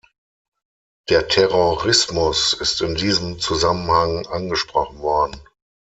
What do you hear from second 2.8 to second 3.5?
in diesem